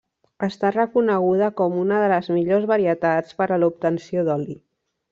Està 0.45 0.71
reconeguda 0.75 1.49
com 1.61 1.77
una 1.83 2.01
de 2.05 2.09
les 2.15 2.31
millors 2.39 2.67
varietats 2.75 3.39
per 3.43 3.51
a 3.51 3.61
l'obtenció 3.67 4.29
d'oli. 4.33 4.61